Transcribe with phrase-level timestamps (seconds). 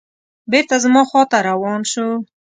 [0.51, 2.07] بېرته زما خواته روان شو.